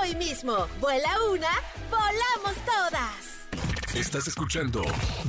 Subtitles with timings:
[0.00, 0.66] hoy mismo.
[0.80, 1.48] Vuela una,
[1.90, 3.34] volamos todas.
[3.94, 4.82] Estás escuchando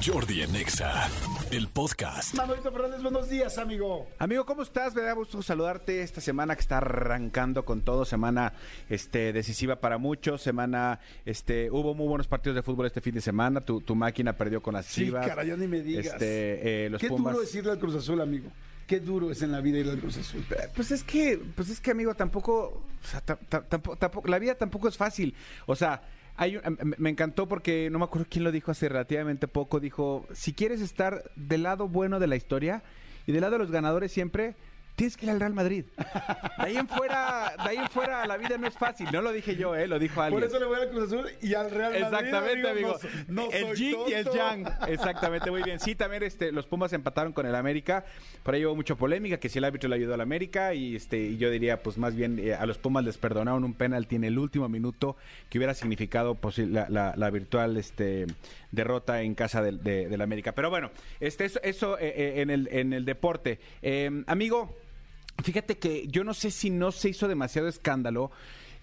[0.04, 1.08] Jordi en Exa,
[1.52, 2.34] el podcast.
[2.34, 4.08] Manolito Fernández, buenos días, amigo.
[4.18, 4.96] Amigo, ¿cómo estás?
[4.96, 8.54] Me da gusto saludarte esta semana que está arrancando con todo, semana
[8.90, 13.22] este decisiva para muchos, semana este hubo muy buenos partidos de fútbol este fin de
[13.22, 15.28] semana, tu, tu máquina perdió con las Sí, Chivas.
[15.28, 16.08] cara, ya ni me digas.
[16.08, 17.34] Este, eh, los Qué Pumas.
[17.34, 18.50] duro decirle al Cruz Azul, amigo.
[18.88, 20.46] Qué duro es en la vida ir al Cruz Azul.
[20.76, 24.56] Pues es que, pues es que amigo, tampoco, o sea, ta- ta- tampoco, la vida
[24.56, 25.34] tampoco es fácil.
[25.66, 26.04] O sea,
[26.36, 29.80] hay, un- me- me encantó porque no me acuerdo quién lo dijo hace relativamente poco.
[29.80, 32.84] Dijo, si quieres estar del lado bueno de la historia
[33.26, 34.56] y del lado de los ganadores siempre,
[34.96, 35.86] tienes que ir al Real Madrid.
[36.58, 39.08] De ahí en fuera, de ahí en fuera la vida no es fácil.
[39.12, 40.40] No lo dije yo, eh, lo dijo alguien.
[40.42, 42.06] Por eso le voy al Cruz Azul y al Real Madrid.
[42.06, 42.98] Exactamente, amigo.
[43.28, 44.66] No, no el soy yin y el yang.
[44.88, 45.80] Exactamente, muy bien.
[45.80, 48.06] Sí, también este, los Pumas empataron con el América.
[48.44, 50.74] Por ahí hubo mucha polémica, que si el árbitro le ayudó al América.
[50.74, 53.74] Y este, y yo diría, pues más bien eh, a los Pumas les perdonaron un
[53.74, 55.18] penalti en el último minuto
[55.50, 58.26] que hubiera significado pues, la, la- la virtual este,
[58.72, 60.54] derrota en casa del, de- del América.
[60.54, 63.60] Pero bueno, este, eso, eso eh, eh, en, el, en el deporte.
[63.82, 64.76] Eh, amigo.
[65.44, 68.32] Fíjate que yo no sé si no se hizo demasiado escándalo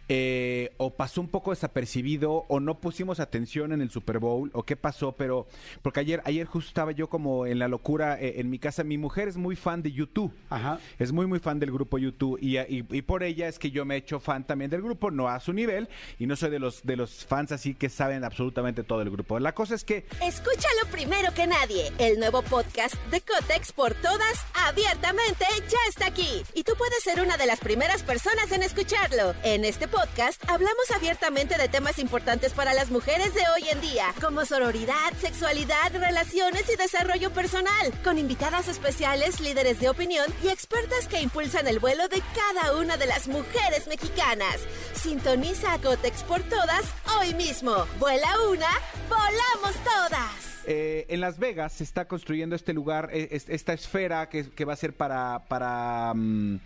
[0.08, 4.64] eh, o pasó un poco desapercibido o no pusimos atención en el Super Bowl o
[4.64, 5.46] qué pasó, pero
[5.82, 8.84] porque ayer ayer justo estaba yo como en la locura eh, en mi casa.
[8.84, 10.32] Mi mujer es muy fan de YouTube.
[10.50, 10.78] Ajá.
[10.98, 13.84] Es muy muy fan del grupo YouTube y, y- y por ella es que yo
[13.84, 16.58] me he hecho fan también del grupo, no a su nivel y no soy de
[16.58, 19.38] los de los fans así que saben absolutamente todo el grupo.
[19.38, 21.90] La cosa es que Escúchalo primero que nadie.
[21.98, 26.42] El nuevo podcast de Cotex por todas, abiertamente, ya está aquí.
[26.54, 29.34] Y tú puedes ser una de las primeras personas en escucharlo.
[29.44, 34.06] En este podcast hablamos abiertamente de temas importantes para las mujeres de hoy en día,
[34.20, 41.06] como sororidad, sexualidad, relaciones y desarrollo personal, con invitadas especiales, líderes de opinión y expertas
[41.08, 44.56] que impulsan el vuelo de cada una de las mujeres mexicanas.
[44.94, 46.82] Sintoniza a Cotex por todas
[47.20, 47.86] hoy mismo.
[48.00, 48.68] Vuela una,
[49.08, 50.30] volamos todas.
[50.64, 54.72] Eh, en Las Vegas se está construyendo este lugar, es- esta esfera que, que va
[54.72, 56.60] a ser para para mm,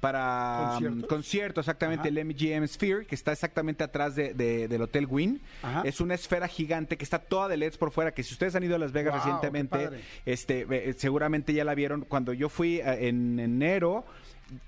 [0.00, 1.08] para mm, ¿Conciertos?
[1.08, 2.18] conciertos, exactamente Ajá.
[2.20, 5.40] el MGM Sphere, que está exactamente atrás de- de- del Hotel Wynn.
[5.62, 5.82] Ajá.
[5.84, 8.64] Es una esfera gigante que está toda de LEDs por fuera, que si ustedes han
[8.64, 9.90] ido a Las Vegas Wow, recientemente,
[10.26, 12.02] este, eh, seguramente ya la vieron.
[12.02, 14.04] Cuando yo fui eh, en enero,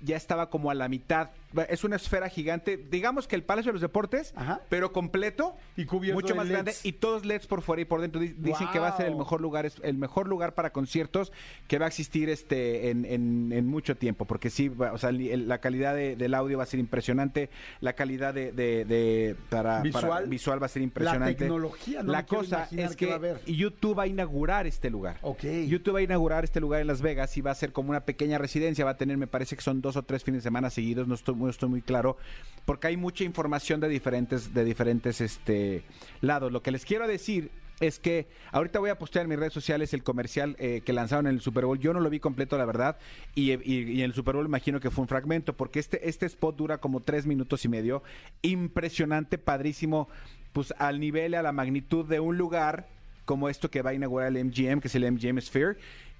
[0.01, 1.29] ya estaba como a la mitad.
[1.69, 4.61] Es una esfera gigante, digamos que el Palacio de los Deportes, Ajá.
[4.69, 6.85] pero completo Y cubierto mucho de más grande LEDs.
[6.85, 8.19] y todos LEDs por fuera y por dentro.
[8.21, 11.31] Di- Dicen que va a ser el mejor lugar, es el mejor lugar para conciertos
[11.67, 15.57] que va a existir este en, en- en mucho tiempo, porque sí, o sea, la
[15.59, 17.49] calidad de- del audio va a ser impresionante,
[17.81, 20.07] la calidad de, de- de- para, Visual.
[20.09, 21.35] para- visual va a ser impresionante.
[21.35, 23.45] tecnología, no la cosa es que va a haber.
[23.45, 25.17] YouTube va a inaugurar este lugar.
[25.21, 25.43] Ok.
[25.67, 28.01] YouTube va a inaugurar este lugar en Las Vegas y va a ser como una
[28.05, 30.69] pequeña residencia, va a tener, me parece que son dos o tres fines de semana
[30.69, 32.17] seguidos, no estoy, estoy muy claro,
[32.65, 35.83] porque hay mucha información de diferentes, de diferentes este,
[36.21, 36.51] lados.
[36.51, 39.93] Lo que les quiero decir es que ahorita voy a postear en mis redes sociales
[39.93, 41.77] el comercial eh, que lanzaron en el Super Bowl.
[41.79, 42.97] Yo no lo vi completo, la verdad,
[43.35, 46.25] y, y- y en el Super Bowl imagino que fue un fragmento, porque este, este
[46.27, 48.01] spot dura como tres minutos y medio.
[48.43, 50.07] Impresionante, padrísimo,
[50.53, 52.87] pues al nivel, a la magnitud de un lugar
[53.25, 55.75] como esto que va a inaugurar el MGM, que es el MGM Sphere,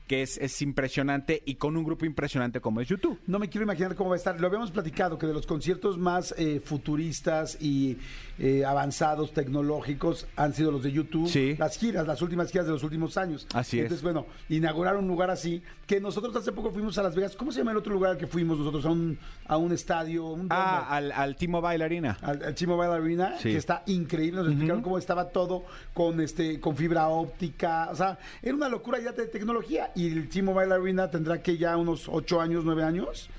[0.08, 3.20] que es, es impresionante y con un grupo impresionante como es YouTube.
[3.26, 4.40] No me quiero imaginar cómo va a estar.
[4.40, 7.98] Lo habíamos platicado que de los conciertos más eh, futuristas y
[8.38, 11.30] eh, avanzados tecnológicos han sido los de YouTube.
[11.30, 11.56] Sí.
[11.58, 13.48] Las giras, las últimas giras de los últimos años.
[13.54, 13.84] Así es.
[13.84, 15.62] Entonces, bueno, inaugurar un lugar así.
[15.88, 17.36] Que nosotros hace poco fuimos a Las Vegas.
[17.36, 18.86] ¿Cómo se llama el otro lugar al que fuimos nosotros?
[18.86, 20.26] A un, a un estadio.
[20.28, 22.18] Un Ah, al, al T-Mobile Arena.
[22.22, 23.50] al, al T-Mobile Arena, Sí.
[23.52, 24.40] que está increíble.
[24.42, 25.64] Nos explicaron cómo estaba todo
[25.94, 27.90] con este con fibra óptica.
[27.92, 29.92] O sea, era una locura ya de tecnología.
[29.96, 33.30] Y el T-Mobile Arena tendrá que ya unos ocho años, nueve años.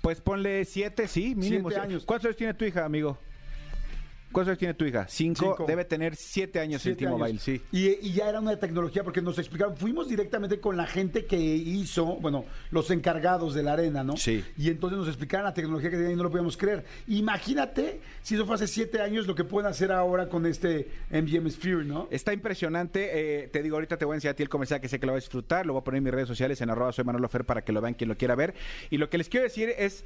[0.00, 1.70] Pues ponle siete, sí, mínimo.
[1.70, 2.04] Siete años.
[2.04, 3.18] ¿Cuántos años tiene tu hija, amigo?
[4.32, 5.06] ¿Cuántos años tiene tu hija?
[5.08, 5.40] Cinco.
[5.56, 5.64] Cinco.
[5.66, 7.62] Debe tener siete años Siete el T-Mobile, sí.
[7.72, 11.36] Y, y ya era una tecnología porque nos explicaron, fuimos directamente con la gente que
[11.38, 14.16] hizo, bueno, los encargados de la arena, ¿no?
[14.16, 14.44] Sí.
[14.58, 16.84] Y entonces nos explicaron la tecnología que tenían y no lo podíamos creer.
[17.06, 21.48] Imagínate si eso fue hace siete años lo que pueden hacer ahora con este MGM
[21.50, 22.08] Sphere, ¿no?
[22.10, 23.44] Está impresionante.
[23.44, 25.06] eh, te digo, ahorita te voy a enseñar a ti el comercial que sé que
[25.06, 25.66] lo vas a disfrutar.
[25.66, 27.72] Lo voy a poner en mis redes sociales en arroba soy Manolo Fer para que
[27.72, 28.54] lo vean quien lo quiera ver.
[28.90, 30.04] Y lo que les quiero decir es,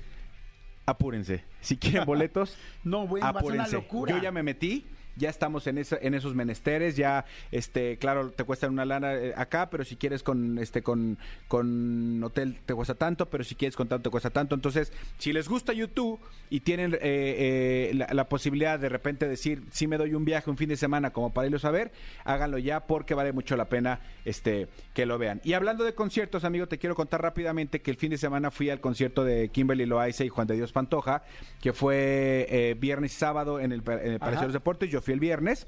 [0.90, 1.44] apúrense.
[1.60, 3.76] Si quieren boletos, No, bueno, va a ser una apúrense.
[3.76, 4.16] locura.
[4.16, 4.86] Yo ya me metí.
[5.20, 9.34] Ya estamos en, esa, en esos menesteres, ya, este, claro, te cuesta una lana eh,
[9.36, 13.76] acá, pero si quieres con, este, con, con hotel te cuesta tanto, pero si quieres
[13.76, 14.54] con tanto te cuesta tanto.
[14.54, 16.18] Entonces, si les gusta YouTube
[16.48, 20.50] y tienen eh, eh, la, la posibilidad de repente decir, si me doy un viaje
[20.50, 21.92] un fin de semana como para irlos a ver,
[22.24, 25.40] háganlo ya porque vale mucho la pena este, que lo vean.
[25.44, 28.70] Y hablando de conciertos, amigo, te quiero contar rápidamente que el fin de semana fui
[28.70, 31.22] al concierto de Kimberly Loaiza y Juan de Dios Pantoja,
[31.60, 34.90] que fue eh, viernes y sábado en el, en el Palacio de los Deportes.
[34.90, 35.66] Yo fui el viernes.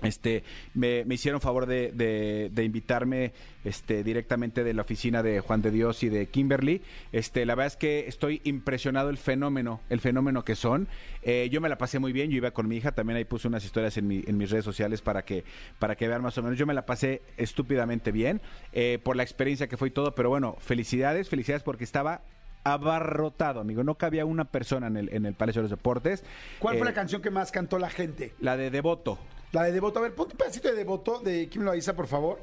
[0.00, 0.44] Este,
[0.74, 3.32] me, hicieron favor de, invitarme
[3.64, 6.82] este, directamente de la oficina de Juan de Dios y de Kimberly.
[7.10, 10.86] Este, la verdad es que estoy impresionado el fenómeno, el fenómeno que son.
[11.22, 13.48] Eh, yo me la pasé muy bien, yo iba con mi hija, también ahí puse
[13.48, 15.42] unas historias en, mi- mis redes sociales para que,
[15.80, 16.56] para que vean más o menos.
[16.56, 18.40] Yo me la pasé estúpidamente bien
[18.72, 22.22] eh, por la experiencia que fue y todo, pero bueno, felicidades, felicidades porque estaba
[22.64, 23.84] abarrotado, amigo.
[23.84, 26.24] No cabía una persona en el, en el Palacio de los Deportes.
[26.58, 28.32] ¿Cuál fue Eh, la canción que más cantó la gente?
[28.40, 29.18] La de Devoto.
[29.52, 29.98] La de Devoto.
[29.98, 32.40] A ver, ponte un pedacito de Devoto de Kim Loaiza, por favor.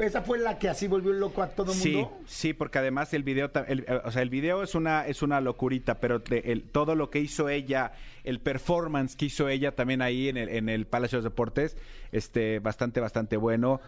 [0.00, 2.18] Esa fue la que así volvió loco a todo el Sí, mundo.
[2.26, 5.40] sí, porque además el video, el- eh, o sea, el video es una es una
[5.40, 7.92] locurita, pero el- todo lo que hizo ella,
[8.24, 11.76] el performance que hizo ella también ahí en el, en el Palacio de los Deportes,
[12.10, 13.80] este, bastante, bastante bueno.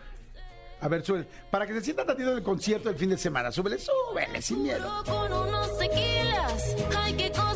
[0.81, 1.26] A ver, súbele.
[1.50, 3.50] Para que se sientan tantito del concierto del fin de semana.
[3.50, 5.02] Súbele, súbele, sin miedo.
[5.06, 7.56] Con unos tequilas, ay, qué cosas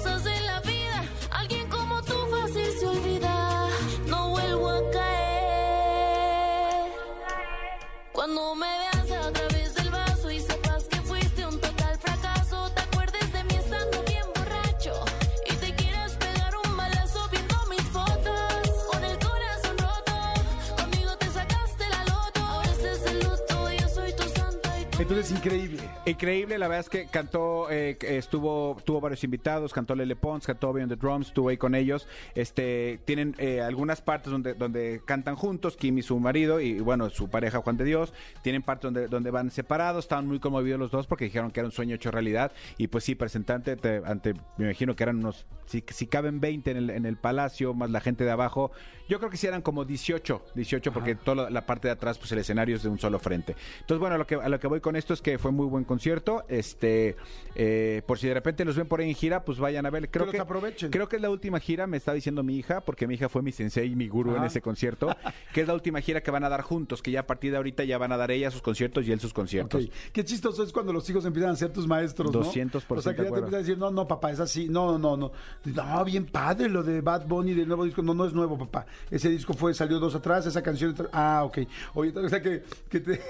[25.00, 25.81] Entonces, increíble.
[26.05, 30.75] Increíble, la verdad es que cantó, eh, estuvo, tuvo varios invitados, cantó Lele Pons, cantó
[30.75, 32.06] Beyond the Drums, estuvo ahí con ellos.
[32.35, 37.08] Este, tienen eh, algunas partes donde, donde cantan juntos, Kim y su marido, y bueno,
[37.08, 38.12] su pareja Juan de Dios.
[38.43, 41.67] Tienen partes donde, donde van separados, estaban muy conmovidos los dos porque dijeron que era
[41.69, 42.53] un sueño hecho realidad.
[42.76, 46.73] Y pues sí, presentante ante, ante- me imagino que eran unos, si, si caben 20
[46.73, 48.70] en el, en el palacio, más la gente de abajo.
[49.08, 52.19] Yo creo que sí eran como 18, 18 porque toda la, la parte de atrás,
[52.19, 53.56] pues el escenario es de un solo frente.
[53.81, 55.67] Entonces, bueno, a lo que, a lo que voy con esto es que fue muy
[55.67, 56.45] buen concierto.
[56.49, 57.17] Este,
[57.55, 60.11] eh, por si de repente los ven por ahí en gira, pues vayan a ver.
[60.11, 60.91] Creo los que, aprovechen.
[60.91, 63.43] Creo que es la última gira, me está diciendo mi hija, porque mi hija fue
[63.43, 65.15] mi sensei y mi gurú en ese concierto,
[65.53, 67.57] que es la última gira que van a dar juntos, que ya a partir de
[67.57, 69.85] ahorita ya van a dar ella sus conciertos y él sus conciertos.
[69.85, 69.93] Ok.
[70.13, 72.43] Qué chistoso es cuando los hijos empiezan a ser tus maestros, ¿no?
[72.43, 74.69] 200% O sea, que ya te empiezan a decir, no, no, papá, es así.
[74.69, 75.33] No, no, no.
[75.65, 78.03] No, bien padre lo de Bad Bunny del nuevo disco.
[78.03, 78.87] No, no es nuevo, papá.
[79.11, 80.95] Ese disco fue, salió dos atrás, esa canción.
[81.13, 81.59] Ah, ok.
[81.95, 83.21] Oye, o sea que, que te...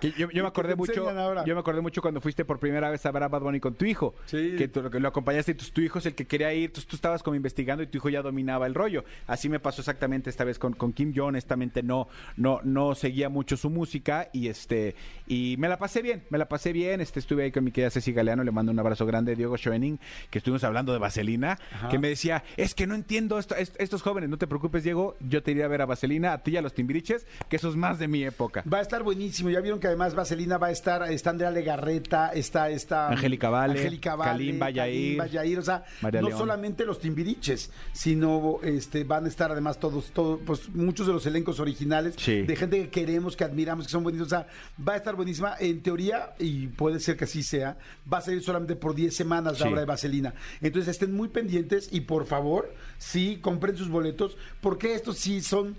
[0.00, 1.44] Que yo, yo me acordé que mucho, ahora.
[1.44, 3.74] yo me acordé mucho cuando fuiste por primera vez a ver a Bad Bunny con
[3.74, 4.54] tu hijo, Sí.
[4.56, 6.80] que, tú, que lo acompañaste y tu, tu hijo es el que quería ir, tú,
[6.82, 9.04] tú estabas como investigando y tu hijo ya dominaba el rollo.
[9.26, 11.12] Así me pasó exactamente esta vez con, con Kim.
[11.12, 14.94] Yo honestamente no, no, no seguía mucho su música y este
[15.26, 17.00] y me la pasé bien, me la pasé bien.
[17.00, 19.98] Este estuve ahí con mi querida Ceci Galeano, le mando un abrazo grande, Diego Schoening,
[20.30, 21.58] que estuvimos hablando de Vaselina,
[21.90, 25.16] que me decía, es que no entiendo esto, est- estos jóvenes, no te preocupes, Diego,
[25.20, 27.68] yo te iré a ver a Vaselina, a ti y a los Timbiriches, que eso
[27.68, 28.62] es más de mi época.
[28.72, 29.50] Va a estar buenísimo.
[29.50, 33.74] Ya vieron que además Vaselina va a estar, está Andrea Legarreta, está esta Angélica Vale,
[33.78, 36.38] Angélica Vale, Kalimba Yair, Kalimba Yair, o sea, María no León.
[36.40, 41.26] solamente los timbiriches, sino este van a estar además todos, todos, pues muchos de los
[41.26, 42.42] elencos originales, Sí.
[42.42, 44.26] de gente que queremos, que admiramos, que son bonitos.
[44.26, 44.46] O sea,
[44.86, 45.54] va a estar buenísima.
[45.58, 47.76] En teoría, y puede ser que así sea,
[48.12, 49.72] va a salir solamente por 10 semanas la Sí.
[49.72, 50.34] obra de Vaselina.
[50.60, 55.76] Entonces estén muy pendientes y por favor, sí, compren sus boletos, porque estos sí son.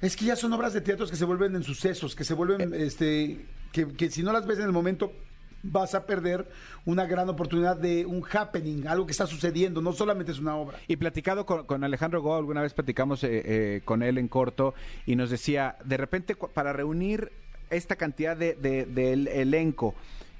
[0.00, 2.74] Es que ya son obras de teatros que se vuelven en sucesos, que se vuelven,
[2.74, 5.12] este, que, que si no las ves en el momento,
[5.64, 6.48] vas a perder
[6.86, 10.78] una gran oportunidad de un happening, algo que está sucediendo, no solamente es una obra.
[10.88, 14.74] Y platicado con, con Alejandro Go, alguna vez platicamos eh, eh, con él en corto
[15.06, 17.30] y nos decía, de repente para reunir
[17.70, 19.94] esta cantidad de, de- del elenco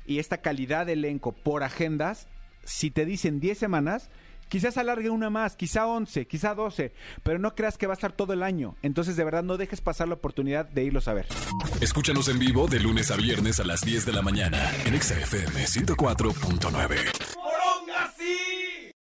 [0.07, 2.27] y esta calidad de elenco por agendas,
[2.65, 4.11] si te dicen 10 semanas,
[4.53, 6.93] quizás alargue una más, quizá 11, quizá 12,
[7.23, 8.77] pero no creas que va a estar todo el año.
[8.83, 11.27] Entonces, de verdad, no dejes pasar la oportunidad de irlos a ver.
[11.81, 15.19] Escúchanos en vivo de lunes a viernes a las 10 de la mañana en Exa
[15.19, 17.32] FM 104.9.